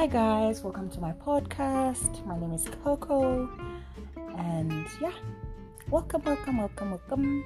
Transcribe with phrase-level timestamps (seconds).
[0.00, 2.24] Hi, guys, welcome to my podcast.
[2.24, 3.50] My name is Coco,
[4.38, 5.12] and yeah,
[5.90, 7.44] welcome, welcome, welcome, welcome.